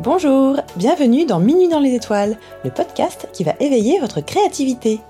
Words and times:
Bonjour, 0.00 0.60
bienvenue 0.76 1.26
dans 1.26 1.40
Minuit 1.40 1.66
dans 1.66 1.80
les 1.80 1.92
étoiles, 1.92 2.36
le 2.62 2.70
podcast 2.70 3.28
qui 3.32 3.42
va 3.42 3.54
éveiller 3.58 3.98
votre 3.98 4.20
créativité. 4.20 5.00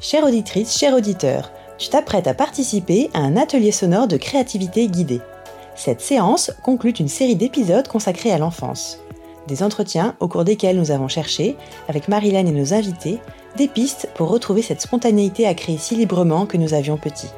Chère 0.00 0.24
auditrice, 0.24 0.78
cher 0.78 0.94
auditeur, 0.94 1.52
tu 1.76 1.90
t'apprêtes 1.90 2.26
à 2.26 2.32
participer 2.32 3.10
à 3.12 3.18
un 3.18 3.36
atelier 3.36 3.72
sonore 3.72 4.08
de 4.08 4.16
créativité 4.16 4.86
guidée. 4.86 5.20
Cette 5.76 6.00
séance 6.00 6.50
conclut 6.62 6.92
une 6.92 7.08
série 7.08 7.36
d'épisodes 7.36 7.86
consacrés 7.86 8.32
à 8.32 8.38
l'enfance. 8.38 9.00
Des 9.48 9.62
entretiens 9.62 10.16
au 10.18 10.28
cours 10.28 10.44
desquels 10.44 10.78
nous 10.78 10.92
avons 10.92 11.08
cherché, 11.08 11.54
avec 11.90 12.08
Marilyn 12.08 12.46
et 12.46 12.52
nos 12.52 12.72
invités, 12.72 13.18
des 13.58 13.68
pistes 13.68 14.08
pour 14.14 14.30
retrouver 14.30 14.62
cette 14.62 14.80
spontanéité 14.80 15.46
à 15.46 15.52
créer 15.52 15.76
si 15.76 15.94
librement 15.94 16.46
que 16.46 16.56
nous 16.56 16.72
avions 16.72 16.96
petit. 16.96 17.28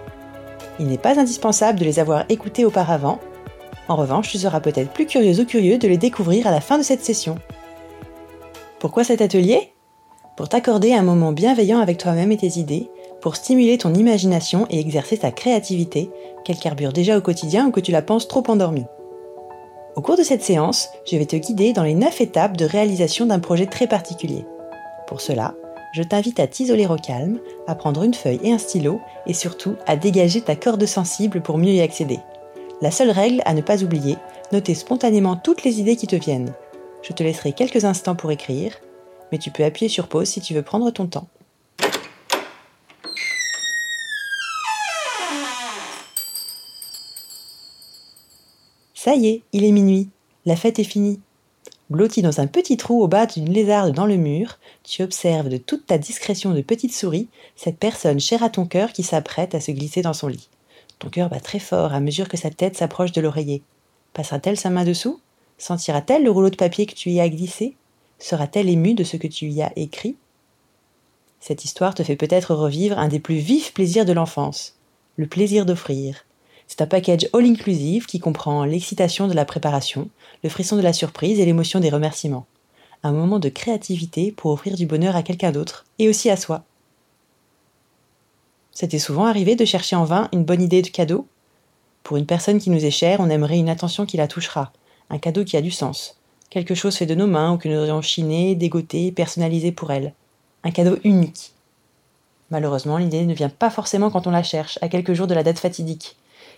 Il 0.79 0.87
n'est 0.87 0.97
pas 0.97 1.19
indispensable 1.19 1.81
de 1.81 1.85
les 1.85 1.99
avoir 1.99 2.25
écoutés 2.29 2.65
auparavant. 2.65 3.19
En 3.89 3.97
revanche, 3.97 4.31
tu 4.31 4.39
seras 4.39 4.61
peut-être 4.61 4.93
plus 4.93 5.07
curieux 5.07 5.39
ou 5.41 5.45
curieux 5.45 5.79
de 5.79 5.89
les 5.89 5.99
découvrir 5.99 6.47
à 6.47 6.51
la 6.51 6.61
fin 6.61 6.79
de 6.79 6.83
cette 6.83 7.05
session. 7.05 7.37
Pourquoi 8.79 9.05
cet 9.05 9.21
atelier? 9.21 9.73
Pour 10.37 10.49
t'accorder 10.49 10.95
un 10.95 11.03
moment 11.03 11.33
bienveillant 11.33 11.79
avec 11.79 11.99
toi-même 11.99 12.33
et 12.33 12.37
tes 12.37 12.59
idées, 12.59 12.91
pour 13.21 13.37
stimuler 13.37 13.79
ton 13.79 13.95
imagination 13.95 14.67
et 14.69 14.81
exercer 14.81 15.19
ta 15.19 15.31
créativité, 15.31 16.11
qu'elle 16.45 16.59
carbure 16.59 16.93
déjà 16.93 17.17
au 17.17 17.21
quotidien 17.21 17.69
ou 17.69 17.71
que 17.71 17.81
tu 17.81 17.93
la 17.93 18.03
penses 18.03 18.27
trop 18.27 18.43
endormie. 18.49 18.87
Au 19.97 20.01
cours 20.01 20.17
de 20.17 20.23
cette 20.23 20.43
séance, 20.43 20.89
je 21.11 21.17
vais 21.17 21.27
te 21.27 21.37
guider 21.37 21.73
dans 21.73 21.85
les 21.85 21.95
9 21.95 22.21
étapes 22.21 22.57
de 22.57 22.65
réalisation 22.65 23.27
d'un 23.27 23.39
projet 23.39 23.67
très 23.67 23.87
particulier. 23.87 24.45
Pour 25.07 25.21
cela, 25.21 25.55
je 25.93 26.03
t'invite 26.03 26.41
à 26.41 26.49
t'isoler 26.49 26.87
au 26.87 26.97
calme, 26.97 27.39
à 27.69 27.77
prendre 27.77 28.03
une 28.03 28.15
feuille 28.15 28.41
et 28.43 28.53
un 28.53 28.59
stylo, 28.59 29.01
et 29.27 29.35
surtout 29.35 29.77
à 29.87 29.97
dégager 29.97 30.41
ta 30.41 30.57
corde 30.57 30.85
sensible 30.85 31.41
pour 31.41 31.59
mieux 31.59 31.73
y 31.73 31.81
accéder. 31.81 32.19
La 32.83 32.91
seule 32.91 33.11
règle 33.11 33.41
à 33.45 33.55
ne 33.55 33.61
pas 33.61 33.83
oublier, 33.83 34.17
noter 34.53 34.75
spontanément 34.75 35.37
toutes 35.37 35.63
les 35.63 35.81
idées 35.81 35.97
qui 35.97 36.07
te 36.07 36.17
viennent. 36.17 36.53
Je 37.03 37.13
te 37.13 37.23
laisserai 37.23 37.53
quelques 37.53 37.85
instants 37.85 38.17
pour 38.17 38.33
écrire, 38.33 38.73
mais 39.31 39.39
tu 39.39 39.51
peux 39.51 39.65
appuyer 39.65 39.89
sur 39.89 40.09
pause 40.09 40.29
si 40.29 40.41
tu 40.41 40.55
veux 40.55 40.63
prendre 40.63 40.91
ton 40.91 41.07
temps. 41.07 41.29
Ça 48.95 49.15
y 49.15 49.29
est, 49.29 49.43
il 49.53 49.65
est 49.65 49.73
minuit. 49.73 50.09
La 50.47 50.57
fête 50.57 50.79
est 50.79 50.85
finie. 50.85 51.21
Blotti 51.91 52.23
dans 52.23 52.41
un 52.41 52.47
petit 52.47 52.79
trou 52.79 53.03
au 53.03 53.09
bas 53.09 53.27
d'une 53.27 53.53
lézarde 53.53 53.95
dans 53.95 54.07
le 54.07 54.17
mur, 54.17 54.59
tu 54.83 55.03
observes 55.03 55.51
de 55.51 55.59
toute 55.59 55.87
ta 55.87 55.99
discrétion 55.99 56.53
de 56.53 56.63
petite 56.63 56.95
souris 56.95 57.29
cette 57.55 57.79
personne 57.79 58.19
chère 58.19 58.43
à 58.43 58.49
ton 58.49 58.65
cœur 58.67 58.93
qui 58.93 59.03
s'apprête 59.03 59.55
à 59.55 59.61
se 59.61 59.71
glisser 59.71 60.01
dans 60.01 60.15
son 60.15 60.29
lit. 60.29 60.49
Ton 60.99 61.09
cœur 61.09 61.29
bat 61.29 61.41
très 61.41 61.59
fort 61.59 61.93
à 61.93 62.01
mesure 62.01 62.29
que 62.29 62.37
sa 62.37 62.51
tête 62.51 62.77
s'approche 62.77 63.13
de 63.13 63.21
l'oreiller. 63.21 63.63
Passera-t-elle 64.13 64.57
sa 64.57 64.71
main 64.71 64.85
dessous? 64.85 65.21
Sentira-t-elle 65.59 66.25
le 66.25 66.31
rouleau 66.31 66.51
de 66.51 66.57
papier 66.57 66.87
que 66.87 66.95
tu 66.95 67.11
y 67.11 67.21
as 67.21 67.29
glissé? 67.29 67.77
Sera-t-elle 68.19 68.69
émue 68.69 68.95
de 68.95 69.05
ce 69.05 69.17
que 69.17 69.27
tu 69.27 69.47
y 69.47 69.63
as 69.63 69.73
écrit? 69.77 70.17
Cette 71.41 71.65
histoire 71.65 71.95
te 71.95 72.03
fait 72.03 72.17
peut-être 72.17 72.55
revivre 72.55 72.99
un 72.99 73.09
des 73.09 73.21
plus 73.21 73.37
vifs 73.37 73.75
plaisirs 73.75 74.07
de 74.07 74.13
l'enfance, 74.13 74.77
le 75.17 75.27
plaisir 75.27 75.67
d'offrir, 75.67 76.25
c'est 76.67 76.83
un 76.83 76.87
package 76.87 77.29
all-inclusive 77.33 78.07
qui 78.07 78.19
comprend 78.19 78.65
l'excitation 78.65 79.29
de 79.29 79.35
la 79.35 79.45
préparation, 79.45 80.09
le 80.43 80.49
frisson 80.49 80.77
de 80.77 80.83
la 80.83 80.93
surprise 80.93 81.39
et 81.39 81.45
l'émotion 81.45 81.81
des 81.81 81.91
remerciements. 81.91 82.47
Un 83.03 83.13
moment 83.13 83.39
de 83.39 83.49
créativité 83.49 84.33
pour 84.33 84.51
offrir 84.51 84.77
du 84.77 84.87
bonheur 84.87 85.15
à 85.15 85.23
quelqu'un 85.23 85.53
d'autre 85.53 85.85
et 85.99 86.09
aussi 86.09 86.31
à 86.31 86.37
soi. 86.37 86.65
C'était 88.75 88.99
souvent 88.99 89.27
arrivé 89.27 89.55
de 89.55 89.65
chercher 89.65 89.97
en 89.97 90.05
vain 90.05 90.29
une 90.33 90.45
bonne 90.45 90.61
idée 90.61 90.83
de 90.83 90.89
cadeau 90.89 91.27
Pour 92.03 92.17
une 92.17 92.27
personne 92.27 92.59
qui 92.59 92.71
nous 92.71 92.85
est 92.85 92.91
chère, 92.91 93.21
on 93.21 93.31
aimerait 93.31 93.59
une 93.59 93.69
attention 93.69 94.05
qui 94.05 94.17
la 94.17 94.29
touchera, 94.29 94.73
un 95.11 95.19
cadeau 95.19 95.45
qui 95.45 95.57
a 95.57 95.63
du 95.63 95.71
sens, 95.71 96.19
quelque 96.51 96.75
chose 96.75 96.97
fait 96.97 97.07
de 97.07 97.15
nos 97.15 97.29
mains 97.29 97.53
ou 97.53 97.57
que 97.57 97.69
nous 97.69 97.79
aurions 97.79 98.03
chiné, 98.03 98.57
dégoté, 98.57 99.13
personnalisé 99.13 99.71
pour 99.71 99.93
elle. 99.93 100.13
Un 100.65 100.73
cadeau 100.73 100.99
unique. 101.05 101.53
Malheureusement, 102.51 102.99
l'idée 102.99 103.25
ne 103.25 103.35
vient 103.35 103.49
pas 103.49 103.71
forcément 103.71 104.11
quand 104.11 104.27
on 104.27 104.33
la 104.33 104.43
cherche, 104.43 104.79
à 104.83 104.89
quelques 104.89 105.15
jours 105.15 105.27
de 105.29 105.35
la 105.35 105.45
date 105.45 105.59
fatidique 105.59 106.17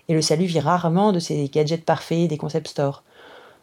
et 0.09 0.15
le 0.15 0.23
salut 0.23 0.47
vit 0.47 0.61
rarement 0.61 1.13
de 1.13 1.19
ces 1.19 1.49
gadgets 1.49 1.85
parfaits 1.85 2.29
des 2.29 2.39
concept 2.39 2.69
stores. 2.69 3.03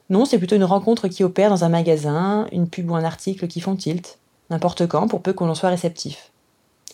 Non, 0.10 0.26
c'est 0.26 0.38
plutôt 0.38 0.56
une 0.56 0.64
rencontre 0.64 1.08
qui 1.08 1.24
opère 1.24 1.50
dans 1.50 1.64
un 1.64 1.70
magasin, 1.70 2.48
une 2.52 2.68
pub 2.68 2.92
ou 2.92 2.96
un 2.96 3.04
article 3.04 3.48
qui 3.48 3.62
font 3.62 3.76
tilt, 3.76 4.20
n'importe 4.50 4.86
quand 4.88 5.08
pour 5.08 5.22
peu 5.22 5.34
qu'on 5.34 5.50
en 5.50 5.56
soit 5.56 5.70
réceptif. 5.70 6.33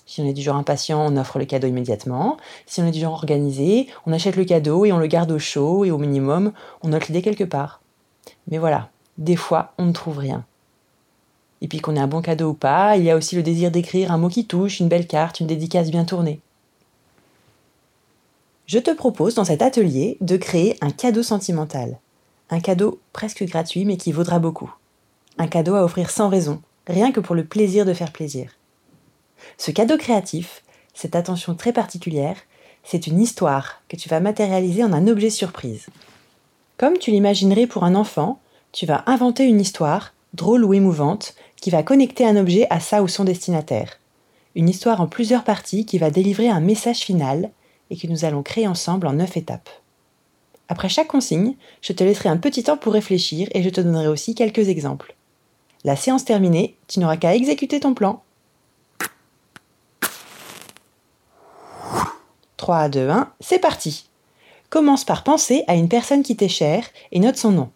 Si 0.09 0.21
on 0.21 0.25
est 0.25 0.33
du 0.33 0.41
genre 0.41 0.55
impatient, 0.55 1.05
on 1.05 1.15
offre 1.17 1.37
le 1.37 1.45
cadeau 1.45 1.67
immédiatement. 1.67 2.37
Si 2.65 2.81
on 2.81 2.87
est 2.87 2.91
du 2.91 2.99
genre 2.99 3.13
organisé, 3.13 3.87
on 4.07 4.11
achète 4.11 4.35
le 4.35 4.45
cadeau 4.45 4.83
et 4.85 4.91
on 4.91 4.97
le 4.97 5.05
garde 5.05 5.31
au 5.31 5.37
chaud 5.37 5.85
et 5.85 5.91
au 5.91 5.99
minimum, 5.99 6.51
on 6.81 6.87
note 6.87 7.07
l'idée 7.07 7.21
quelque 7.21 7.43
part. 7.43 7.81
Mais 8.49 8.57
voilà, 8.57 8.89
des 9.19 9.35
fois, 9.35 9.73
on 9.77 9.85
ne 9.85 9.93
trouve 9.93 10.17
rien. 10.17 10.43
Et 11.61 11.67
puis 11.67 11.79
qu'on 11.79 11.95
ait 11.95 11.99
un 11.99 12.07
bon 12.07 12.21
cadeau 12.21 12.49
ou 12.49 12.53
pas, 12.55 12.97
il 12.97 13.03
y 13.03 13.11
a 13.11 13.15
aussi 13.15 13.35
le 13.35 13.43
désir 13.43 13.69
d'écrire 13.69 14.11
un 14.11 14.17
mot 14.17 14.29
qui 14.29 14.47
touche, 14.47 14.79
une 14.79 14.87
belle 14.87 15.05
carte, 15.05 15.41
une 15.41 15.47
dédicace 15.47 15.91
bien 15.91 16.05
tournée 16.05 16.41
je 18.69 18.77
te 18.77 18.91
propose 18.91 19.33
dans 19.33 19.45
cet 19.45 19.63
atelier 19.63 20.15
de 20.21 20.37
créer 20.37 20.77
un 20.79 20.91
cadeau 20.91 21.23
sentimental. 21.23 21.97
Un 22.51 22.59
cadeau 22.59 22.99
presque 23.13 23.43
gratuit 23.45 23.83
mais 23.83 23.97
qui 23.97 24.11
vaudra 24.11 24.37
beaucoup. 24.37 24.71
Un 25.39 25.47
cadeau 25.47 25.73
à 25.73 25.83
offrir 25.83 26.11
sans 26.11 26.29
raison, 26.29 26.61
rien 26.85 27.11
que 27.11 27.19
pour 27.19 27.33
le 27.33 27.45
plaisir 27.45 27.83
de 27.83 27.95
faire 27.95 28.11
plaisir. 28.11 28.51
Ce 29.57 29.71
cadeau 29.71 29.97
créatif, 29.97 30.63
cette 30.93 31.15
attention 31.15 31.55
très 31.55 31.73
particulière, 31.73 32.37
c'est 32.83 33.07
une 33.07 33.19
histoire 33.19 33.81
que 33.89 33.95
tu 33.95 34.09
vas 34.09 34.19
matérialiser 34.19 34.83
en 34.83 34.93
un 34.93 35.07
objet 35.07 35.29
surprise. 35.29 35.87
Comme 36.77 36.97
tu 36.97 37.11
l'imaginerais 37.11 37.67
pour 37.67 37.83
un 37.83 37.95
enfant, 37.95 38.39
tu 38.71 38.85
vas 38.85 39.03
inventer 39.05 39.45
une 39.45 39.61
histoire, 39.61 40.13
drôle 40.33 40.63
ou 40.63 40.73
émouvante, 40.73 41.35
qui 41.57 41.69
va 41.69 41.83
connecter 41.83 42.25
un 42.25 42.37
objet 42.37 42.67
à 42.69 42.79
ça 42.79 43.03
ou 43.03 43.07
son 43.07 43.23
destinataire. 43.23 43.99
Une 44.55 44.69
histoire 44.69 45.01
en 45.01 45.07
plusieurs 45.07 45.43
parties 45.43 45.85
qui 45.85 45.97
va 45.97 46.09
délivrer 46.09 46.49
un 46.49 46.61
message 46.61 46.99
final, 46.99 47.51
et 47.89 47.97
que 47.97 48.07
nous 48.07 48.25
allons 48.25 48.43
créer 48.43 48.67
ensemble 48.67 49.07
en 49.07 49.13
neuf 49.13 49.35
étapes. 49.37 49.69
Après 50.67 50.89
chaque 50.89 51.07
consigne, 51.07 51.55
je 51.81 51.93
te 51.93 52.03
laisserai 52.03 52.29
un 52.29 52.37
petit 52.37 52.63
temps 52.63 52.77
pour 52.77 52.93
réfléchir 52.93 53.47
et 53.53 53.63
je 53.63 53.69
te 53.69 53.81
donnerai 53.81 54.07
aussi 54.07 54.35
quelques 54.35 54.69
exemples. 54.69 55.15
La 55.83 55.95
séance 55.95 56.25
terminée, 56.25 56.75
tu 56.87 56.99
n'auras 56.99 57.17
qu'à 57.17 57.35
exécuter 57.35 57.79
ton 57.79 57.93
plan. 57.93 58.21
3, 62.59 62.89
2, 62.89 63.07
1, 63.07 63.31
c'est 63.39 63.59
parti 63.59 64.09
Commence 64.69 65.05
par 65.05 65.23
penser 65.23 65.63
à 65.67 65.75
une 65.75 65.87
personne 65.87 66.23
qui 66.23 66.35
t'est 66.35 66.49
chère 66.49 66.83
et 67.13 67.21
note 67.21 67.37
son 67.37 67.51
nom. 67.51 67.69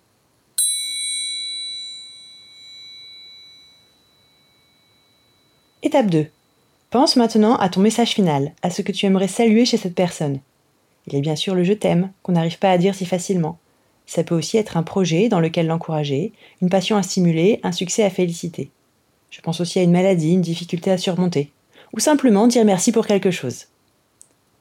Étape 5.83 6.07
2. 6.07 6.27
Pense 6.89 7.15
maintenant 7.15 7.55
à 7.55 7.69
ton 7.69 7.79
message 7.79 8.09
final, 8.09 8.51
à 8.61 8.69
ce 8.69 8.81
que 8.81 8.91
tu 8.91 9.05
aimerais 9.05 9.29
saluer 9.29 9.63
chez 9.63 9.77
cette 9.77 9.95
personne. 9.95 10.41
Il 11.07 11.15
a 11.15 11.21
bien 11.21 11.37
sûr 11.37 11.55
le 11.55 11.63
je 11.63 11.71
t'aime, 11.71 12.11
qu'on 12.21 12.33
n'arrive 12.33 12.59
pas 12.59 12.71
à 12.71 12.77
dire 12.77 12.93
si 12.93 13.05
facilement. 13.05 13.59
Ça 14.05 14.25
peut 14.25 14.35
aussi 14.35 14.57
être 14.57 14.75
un 14.75 14.83
projet 14.83 15.29
dans 15.29 15.39
lequel 15.39 15.67
l'encourager, 15.67 16.33
une 16.61 16.69
passion 16.69 16.97
à 16.97 17.03
stimuler, 17.03 17.61
un 17.63 17.71
succès 17.71 18.03
à 18.03 18.09
féliciter. 18.09 18.69
Je 19.29 19.39
pense 19.39 19.61
aussi 19.61 19.79
à 19.79 19.83
une 19.83 19.93
maladie, 19.93 20.33
une 20.33 20.41
difficulté 20.41 20.91
à 20.91 20.97
surmonter. 20.97 21.53
Ou 21.93 22.01
simplement 22.01 22.47
dire 22.47 22.65
merci 22.65 22.91
pour 22.91 23.07
quelque 23.07 23.31
chose. 23.31 23.67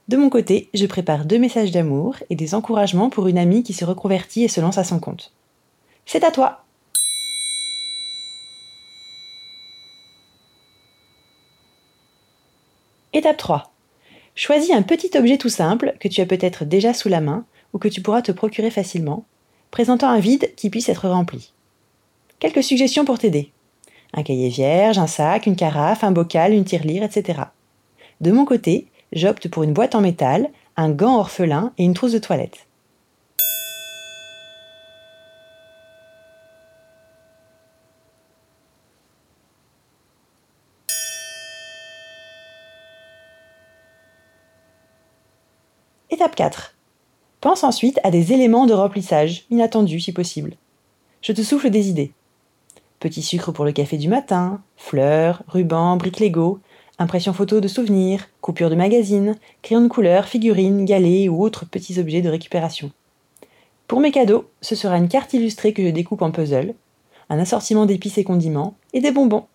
De 0.09 0.17
mon 0.17 0.31
côté, 0.31 0.69
je 0.75 0.87
prépare 0.87 1.25
deux 1.25 1.39
messages 1.39 1.71
d'amour 1.71 2.17
et 2.29 2.35
des 2.35 2.55
encouragements 2.55 3.11
pour 3.11 3.29
une 3.29 3.39
amie 3.39 3.63
qui 3.63 3.73
se 3.73 3.85
reconvertit 3.85 4.45
et 4.45 4.49
se 4.49 4.61
lance 4.61 4.79
à 4.79 4.85
son 4.85 4.99
compte. 4.99 5.33
C'est 6.07 6.25
à 6.25 6.31
toi 6.31 6.65
Étape 13.13 13.37
3. 13.37 13.73
Choisis 14.35 14.73
un 14.73 14.83
petit 14.83 15.11
objet 15.17 15.37
tout 15.37 15.51
simple 15.51 15.95
que 16.01 16.09
tu 16.09 16.21
as 16.23 16.27
peut-être 16.27 16.65
déjà 16.65 16.95
sous 16.95 17.11
la 17.11 17.21
main 17.21 17.45
ou 17.73 17.79
que 17.79 17.89
tu 17.89 18.01
pourras 18.01 18.23
te 18.23 18.33
procurer 18.33 18.71
facilement, 18.71 19.25
présentant 19.71 20.09
un 20.09 20.19
vide 20.19 20.53
qui 20.57 20.71
puisse 20.71 20.89
être 20.89 21.09
rempli. 21.09 21.53
Quelques 22.39 22.63
suggestions 22.63 23.05
pour 23.05 23.19
t'aider. 23.19 23.53
Un 24.15 24.23
cahier 24.23 24.49
vierge, 24.49 24.99
un 24.99 25.07
sac, 25.07 25.47
une 25.47 25.57
carafe, 25.57 26.05
un 26.05 26.11
bocal, 26.11 26.53
une 26.53 26.65
tirelire, 26.65 27.03
etc. 27.03 27.43
De 28.21 28.33
mon 28.33 28.45
côté, 28.45 28.89
j'opte 29.13 29.49
pour 29.49 29.63
une 29.63 29.73
boîte 29.73 29.95
en 29.95 30.01
métal, 30.01 30.49
un 30.77 30.91
gant 30.91 31.19
orphelin 31.19 31.73
et 31.79 31.85
une 31.85 31.95
trousse 31.95 32.13
de 32.13 32.19
toilette. 32.19 32.67
Étape 46.11 46.35
4. 46.35 46.75
Pense 47.41 47.65
ensuite 47.65 47.99
à 48.05 48.11
des 48.11 48.33
éléments 48.33 48.67
de 48.67 48.75
remplissage, 48.75 49.45
inattendus 49.51 50.01
si 50.01 50.13
possible. 50.13 50.55
Je 51.23 51.33
te 51.33 51.43
souffle 51.43 51.71
des 51.71 51.89
idées. 51.89 52.13
Petit 53.01 53.23
sucre 53.23 53.51
pour 53.51 53.65
le 53.65 53.73
café 53.73 53.97
du 53.97 54.09
matin, 54.09 54.63
fleurs, 54.77 55.43
rubans, 55.49 55.97
briques 55.97 56.21
Lego, 56.21 56.61
impression 56.99 57.33
photo 57.33 57.61
de 57.61 57.69
souvenirs, 57.69 58.29
coupure 58.41 58.71
de 58.71 58.75
magazine, 58.75 59.37
crayon 59.63 59.83
de 59.83 59.89
couleur, 59.89 60.27
figurines, 60.27 60.85
galets 60.85 61.29
ou 61.29 61.43
autres 61.43 61.65
petits 61.65 61.99
objets 61.99 62.23
de 62.23 62.29
récupération. 62.29 62.91
Pour 63.89 64.01
mes 64.01 64.13
cadeaux, 64.13 64.49
ce 64.61 64.75
sera 64.75 64.97
une 64.97 65.09
carte 65.09 65.33
illustrée 65.33 65.73
que 65.73 65.85
je 65.85 65.91
découpe 65.91 66.23
en 66.23 66.31
puzzle. 66.31 66.75
un 67.31 67.39
assortiment 67.39 67.87
d'épices 67.87 68.19
et 68.19 68.25
condiments 68.25 68.75
et 68.93 69.01
des 69.01 69.11
bonbons. 69.11 69.47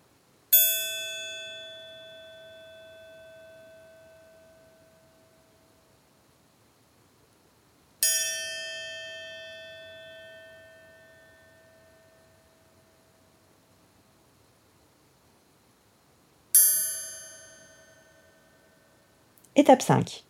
Étape 19.58 19.82
5. 19.82 20.22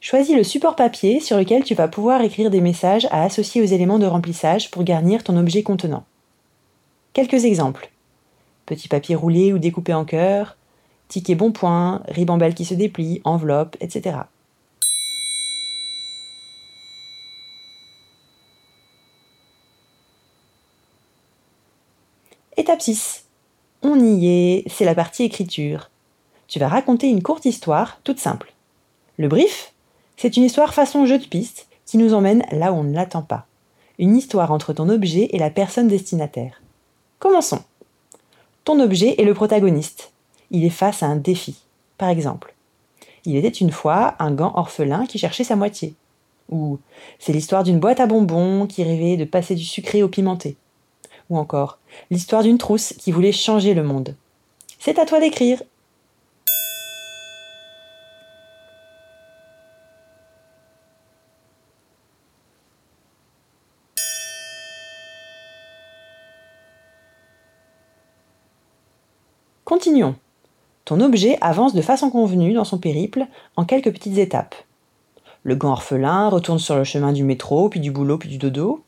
Choisis 0.00 0.34
le 0.34 0.42
support 0.42 0.74
papier 0.74 1.20
sur 1.20 1.36
lequel 1.36 1.62
tu 1.62 1.76
vas 1.76 1.86
pouvoir 1.86 2.22
écrire 2.22 2.50
des 2.50 2.60
messages 2.60 3.06
à 3.12 3.22
associer 3.22 3.62
aux 3.62 3.66
éléments 3.66 4.00
de 4.00 4.06
remplissage 4.06 4.72
pour 4.72 4.82
garnir 4.82 5.22
ton 5.22 5.36
objet 5.36 5.62
contenant. 5.62 6.04
Quelques 7.12 7.44
exemples. 7.44 7.88
Petit 8.66 8.88
papier 8.88 9.14
roulé 9.14 9.52
ou 9.52 9.58
découpé 9.58 9.94
en 9.94 10.04
cœur, 10.04 10.56
ticket 11.06 11.36
bon 11.36 11.52
point, 11.52 12.02
ribambelle 12.08 12.56
qui 12.56 12.64
se 12.64 12.74
déplie, 12.74 13.20
enveloppe, 13.22 13.76
etc. 13.78 14.16
Étape 22.56 22.82
6. 22.82 23.24
On 23.82 24.00
y 24.00 24.26
est, 24.26 24.64
c'est 24.68 24.84
la 24.84 24.96
partie 24.96 25.22
écriture 25.22 25.90
tu 26.48 26.58
vas 26.58 26.68
raconter 26.68 27.08
une 27.08 27.22
courte 27.22 27.44
histoire 27.44 28.00
toute 28.04 28.18
simple. 28.18 28.52
Le 29.18 29.28
brief, 29.28 29.74
c'est 30.16 30.36
une 30.36 30.44
histoire 30.44 30.74
façon 30.74 31.06
jeu 31.06 31.18
de 31.18 31.26
piste 31.26 31.68
qui 31.84 31.98
nous 31.98 32.14
emmène 32.14 32.44
là 32.50 32.72
où 32.72 32.76
on 32.76 32.84
ne 32.84 32.94
l'attend 32.94 33.22
pas. 33.22 33.46
Une 33.98 34.16
histoire 34.16 34.50
entre 34.50 34.72
ton 34.72 34.88
objet 34.88 35.28
et 35.32 35.38
la 35.38 35.50
personne 35.50 35.88
destinataire. 35.88 36.62
Commençons. 37.18 37.62
Ton 38.64 38.80
objet 38.80 39.20
est 39.20 39.24
le 39.24 39.34
protagoniste. 39.34 40.12
Il 40.50 40.64
est 40.64 40.70
face 40.70 41.02
à 41.02 41.06
un 41.06 41.16
défi. 41.16 41.56
Par 41.98 42.08
exemple, 42.08 42.54
il 43.24 43.36
était 43.36 43.48
une 43.48 43.72
fois 43.72 44.14
un 44.18 44.30
gant 44.30 44.52
orphelin 44.54 45.04
qui 45.04 45.18
cherchait 45.18 45.44
sa 45.44 45.56
moitié. 45.56 45.94
Ou 46.50 46.78
c'est 47.18 47.32
l'histoire 47.32 47.64
d'une 47.64 47.80
boîte 47.80 48.00
à 48.00 48.06
bonbons 48.06 48.66
qui 48.66 48.82
rêvait 48.84 49.16
de 49.16 49.24
passer 49.24 49.54
du 49.54 49.64
sucré 49.64 50.02
au 50.02 50.08
pimenté. 50.08 50.56
Ou 51.28 51.36
encore 51.36 51.78
l'histoire 52.10 52.42
d'une 52.42 52.56
trousse 52.56 52.94
qui 52.98 53.12
voulait 53.12 53.32
changer 53.32 53.74
le 53.74 53.82
monde. 53.82 54.14
C'est 54.78 54.98
à 54.98 55.04
toi 55.04 55.20
d'écrire 55.20 55.60
Continuons. 69.68 70.14
Ton 70.86 71.02
objet 71.02 71.36
avance 71.42 71.74
de 71.74 71.82
façon 71.82 72.08
convenue 72.08 72.54
dans 72.54 72.64
son 72.64 72.78
périple 72.78 73.26
en 73.54 73.66
quelques 73.66 73.92
petites 73.92 74.16
étapes. 74.16 74.54
Le 75.42 75.56
gant 75.56 75.72
orphelin 75.72 76.30
retourne 76.30 76.58
sur 76.58 76.74
le 76.74 76.84
chemin 76.84 77.12
du 77.12 77.22
métro, 77.22 77.68
puis 77.68 77.78
du 77.78 77.90
boulot, 77.90 78.16
puis 78.16 78.30
du 78.30 78.38
dodo. 78.38 78.82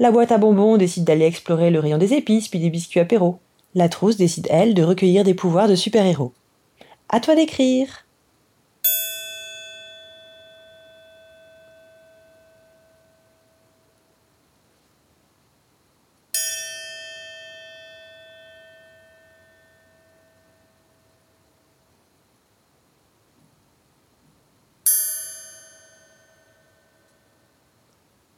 La 0.00 0.10
boîte 0.10 0.32
à 0.32 0.38
bonbons 0.38 0.76
décide 0.76 1.04
d'aller 1.04 1.26
explorer 1.26 1.70
le 1.70 1.78
rayon 1.78 1.98
des 1.98 2.14
épices, 2.14 2.48
puis 2.48 2.58
des 2.58 2.68
biscuits 2.68 2.98
apéro. 2.98 3.38
La 3.76 3.88
trousse 3.88 4.16
décide, 4.16 4.48
elle, 4.50 4.74
de 4.74 4.82
recueillir 4.82 5.22
des 5.22 5.34
pouvoirs 5.34 5.68
de 5.68 5.76
super-héros. 5.76 6.32
À 7.08 7.20
toi 7.20 7.36
d'écrire. 7.36 8.01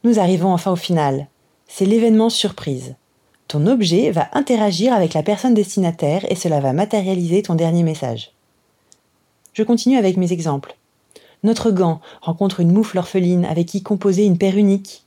Nous 0.05 0.19
arrivons 0.19 0.53
enfin 0.53 0.71
au 0.71 0.75
final. 0.75 1.29
C'est 1.67 1.87
l'événement 1.87 2.29
surprise. 2.29 2.93
Ton 3.47 3.65
objet 3.65 4.11
va 4.11 4.29
interagir 4.33 4.93
avec 4.93 5.15
la 5.15 5.23
personne 5.23 5.55
destinataire 5.55 6.23
et 6.29 6.35
cela 6.35 6.59
va 6.59 6.73
matérialiser 6.73 7.41
ton 7.41 7.55
dernier 7.55 7.81
message. 7.81 8.31
Je 9.53 9.63
continue 9.63 9.97
avec 9.97 10.17
mes 10.17 10.31
exemples. 10.31 10.77
Notre 11.41 11.71
gant 11.71 12.01
rencontre 12.21 12.59
une 12.59 12.71
moufle 12.71 12.99
orpheline 12.99 13.45
avec 13.45 13.65
qui 13.65 13.81
composer 13.81 14.25
une 14.25 14.37
paire 14.37 14.57
unique. 14.57 15.05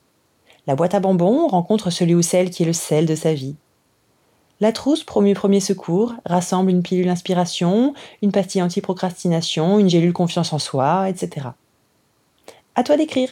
La 0.66 0.74
boîte 0.74 0.94
à 0.94 1.00
bonbons 1.00 1.46
rencontre 1.46 1.90
celui 1.90 2.16
ou 2.16 2.22
celle 2.22 2.50
qui 2.50 2.64
est 2.64 2.66
le 2.66 2.72
sel 2.72 3.06
de 3.06 3.14
sa 3.14 3.34
vie. 3.34 3.54
La 4.58 4.72
trousse 4.72 5.04
promu 5.04 5.32
premier 5.32 5.60
secours 5.60 6.12
rassemble 6.26 6.72
une 6.72 6.82
pilule 6.82 7.08
inspiration, 7.08 7.94
une 8.20 8.32
pastille 8.32 8.62
anti-procrastination, 8.62 9.78
une 9.78 9.88
gélule 9.90 10.12
confiance 10.12 10.52
en 10.52 10.58
soi, 10.58 11.08
etc. 11.08 11.50
À 12.74 12.82
toi 12.82 12.96
d'écrire. 12.96 13.30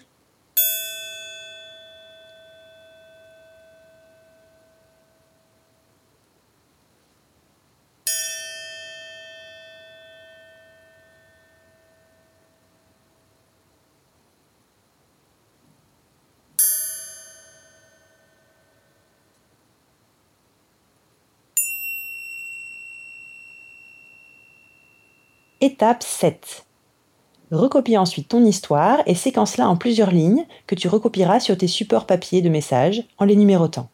Étape 25.67 26.05
7. 26.05 26.65
Recopie 27.51 27.99
ensuite 27.99 28.29
ton 28.29 28.45
histoire 28.45 29.01
et 29.07 29.17
séquence-la 29.17 29.69
en 29.69 29.75
plusieurs 29.75 30.13
lignes 30.13 30.47
que 30.69 30.77
tu 30.77 30.87
recopieras 30.87 31.41
sur 31.41 31.59
tes 31.59 31.67
supports 31.67 32.07
papier 32.07 32.41
de 32.41 32.49
messages 32.49 33.03
en 33.19 33.25
les 33.25 33.35
numérotant. 33.35 33.89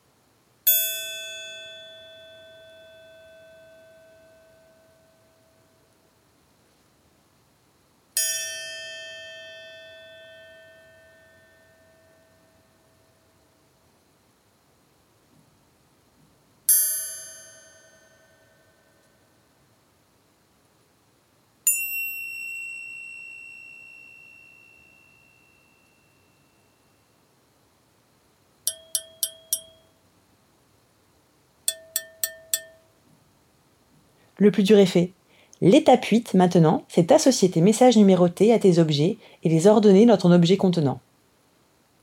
Le 34.36 34.50
plus 34.50 34.62
dur 34.62 34.78
est 34.78 34.86
fait. 34.86 35.12
L'étape 35.60 36.04
8, 36.04 36.34
maintenant, 36.34 36.82
c'est 36.88 37.04
d'associer 37.08 37.50
tes 37.50 37.60
messages 37.60 37.96
numérotés 37.96 38.52
à 38.52 38.58
tes 38.58 38.78
objets 38.78 39.16
et 39.44 39.48
les 39.48 39.66
ordonner 39.66 40.06
dans 40.06 40.16
ton 40.16 40.32
objet 40.32 40.56
contenant. 40.56 41.00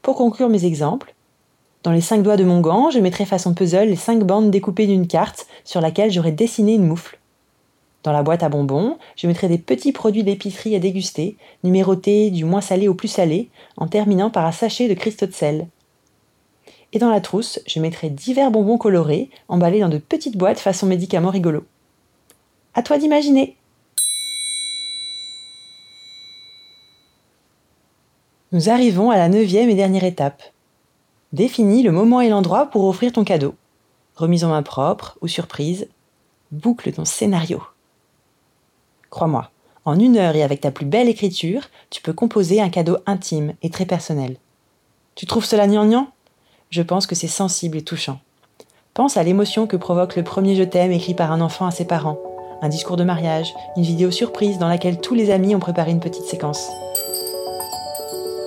Pour 0.02 0.16
conclure 0.16 0.48
mes 0.48 0.66
exemples, 0.66 1.14
dans 1.84 1.92
les 1.92 2.02
cinq 2.02 2.24
doigts 2.24 2.38
de 2.38 2.44
mon 2.44 2.62
gant, 2.62 2.90
je 2.90 3.00
mettrai 3.00 3.26
façon 3.26 3.54
puzzle 3.54 3.90
les 3.90 3.96
cinq 3.96 4.24
bandes 4.24 4.52
découpées 4.52 4.88
d'une 4.88 5.08
carte 5.08 5.48
sur 5.64 5.82
laquelle 5.82 6.12
j'aurai 6.12 6.32
dessiné 6.32 6.76
une 6.76 6.86
moufle. 6.86 7.20
Dans 8.04 8.12
la 8.14 8.24
boîte 8.24 8.44
à 8.44 8.50
bonbons, 8.50 8.98
je 9.18 9.28
mettrai 9.28 9.48
des 9.50 9.58
petits 9.58 9.92
produits 9.92 10.24
d'épicerie 10.24 10.76
à 10.76 10.80
déguster, 10.80 11.36
numérotés 11.64 12.32
du 12.32 12.46
moins 12.46 12.62
salé 12.62 12.88
au 12.88 12.94
plus 12.94 13.08
salé, 13.08 13.50
en 13.76 13.88
terminant 13.88 14.30
par 14.30 14.46
un 14.46 14.52
sachet 14.52 14.88
de 14.88 14.94
cristaux 14.94 15.26
de 15.26 15.34
sel. 15.34 15.68
Et 16.94 17.00
dans 17.00 17.10
la 17.10 17.22
trousse, 17.22 17.60
je 17.68 17.80
mettrai 17.80 18.10
divers 18.10 18.52
bonbons 18.52 18.78
colorés, 18.78 19.30
emballés 19.48 19.82
dans 19.82 19.90
de 19.90 19.98
petites 19.98 20.38
boîtes 20.38 20.60
façon 20.60 20.88
médicaments 20.88 21.30
rigolos. 21.30 21.66
À 22.74 22.84
toi 22.84 22.98
d'imaginer. 22.98 23.58
Nous 28.52 28.70
arrivons 28.70 29.12
à 29.12 29.18
la 29.18 29.30
neuvième 29.30 29.70
et 29.70 29.76
dernière 29.76 30.04
étape. 30.04 30.44
Définis 31.34 31.84
le 31.84 31.92
moment 31.92 32.22
et 32.22 32.30
l'endroit 32.30 32.68
pour 32.68 32.86
offrir 32.86 33.12
ton 33.12 33.24
cadeau. 33.24 33.56
Remise 34.16 34.44
en 34.44 34.50
main 34.50 34.64
propre 34.64 35.18
ou 35.22 35.28
surprise, 35.28 35.88
boucle 36.52 36.92
ton 36.92 37.06
scénario. 37.06 37.64
Crois-moi, 39.10 39.50
en 39.86 40.00
une 40.00 40.18
heure 40.18 40.36
et 40.36 40.44
avec 40.44 40.62
ta 40.62 40.72
plus 40.72 40.86
belle 40.86 41.10
écriture, 41.10 41.70
tu 41.90 42.02
peux 42.02 42.14
composer 42.14 42.62
un 42.62 42.70
cadeau 42.70 42.98
intime 43.06 43.54
et 43.64 43.70
très 43.70 43.86
personnel. 43.86 44.38
Tu 45.16 45.26
trouves 45.26 45.46
cela 45.46 45.68
gnangnan? 45.68 46.10
Je 46.70 46.82
pense 46.82 47.08
que 47.08 47.16
c'est 47.16 47.28
sensible 47.28 47.78
et 47.78 47.84
touchant. 47.84 48.20
Pense 48.94 49.18
à 49.18 49.24
l'émotion 49.24 49.66
que 49.66 49.78
provoque 49.78 50.16
le 50.16 50.24
premier 50.24 50.56
je 50.56 50.64
t'aime 50.64 50.92
écrit 50.92 51.16
par 51.16 51.32
un 51.32 51.42
enfant 51.42 51.66
à 51.66 51.72
ses 51.72 51.86
parents, 51.86 52.20
un 52.62 52.70
discours 52.70 52.98
de 52.98 53.04
mariage, 53.04 53.54
une 53.78 53.84
vidéo 53.84 54.12
surprise 54.12 54.58
dans 54.58 54.68
laquelle 54.68 55.00
tous 55.00 55.16
les 55.16 55.32
amis 55.32 55.56
ont 55.56 55.60
préparé 55.60 55.92
une 55.92 56.00
petite 56.00 56.26
séquence. 56.26 56.70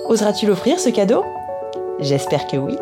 Oseras-tu 0.07 0.45
l'offrir 0.45 0.79
ce 0.79 0.89
cadeau? 0.89 1.23
J'espère 1.99 2.47
que 2.47 2.57
oui. 2.57 2.75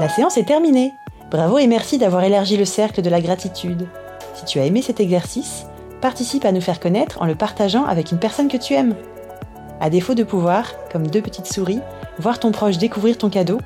La 0.00 0.08
séance 0.08 0.36
est 0.36 0.44
terminée. 0.44 0.94
Bravo 1.30 1.58
et 1.58 1.66
merci 1.66 1.96
d'avoir 1.96 2.24
élargi 2.24 2.56
le 2.56 2.64
cercle 2.64 3.02
de 3.02 3.08
la 3.08 3.20
gratitude. 3.20 3.86
Si 4.34 4.44
tu 4.44 4.58
as 4.58 4.66
aimé 4.66 4.82
cet 4.82 5.00
exercice, 5.00 5.66
participe 6.00 6.44
à 6.44 6.52
nous 6.52 6.60
faire 6.60 6.80
connaître 6.80 7.22
en 7.22 7.26
le 7.26 7.36
partageant 7.36 7.84
avec 7.84 8.10
une 8.10 8.18
personne 8.18 8.48
que 8.48 8.56
tu 8.56 8.74
aimes. 8.74 8.96
À 9.80 9.88
défaut 9.88 10.14
de 10.14 10.24
pouvoir, 10.24 10.72
comme 10.92 11.06
deux 11.06 11.22
petites 11.22 11.52
souris, 11.52 11.80
voir 12.18 12.38
ton 12.38 12.52
proche 12.52 12.78
découvrir 12.78 13.16
ton 13.16 13.30
cadeau, 13.30 13.58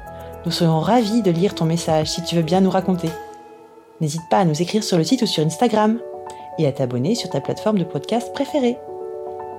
nous 0.44 0.52
serons 0.52 0.80
ravis 0.80 1.22
de 1.22 1.30
lire 1.30 1.54
ton 1.54 1.64
message 1.64 2.08
si 2.08 2.22
tu 2.22 2.36
veux 2.36 2.42
bien 2.42 2.60
nous 2.60 2.70
raconter. 2.70 3.10
N'hésite 4.00 4.28
pas 4.30 4.38
à 4.38 4.44
nous 4.44 4.60
écrire 4.60 4.84
sur 4.84 4.98
le 4.98 5.04
site 5.04 5.22
ou 5.22 5.26
sur 5.26 5.44
Instagram 5.44 6.00
et 6.58 6.66
à 6.66 6.72
t'abonner 6.72 7.14
sur 7.14 7.30
ta 7.30 7.40
plateforme 7.40 7.78
de 7.78 7.84
podcast 7.84 8.32
préférée. 8.32 8.76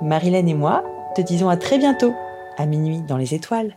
Marilène 0.02 0.50
et 0.50 0.54
moi 0.54 0.84
te 1.16 1.22
disons 1.22 1.50
à 1.50 1.58
très 1.58 1.80
bientôt, 1.80 2.14
à 2.58 2.66
minuit 2.66 3.02
dans 3.02 3.18
les 3.18 3.34
étoiles. 3.34 3.76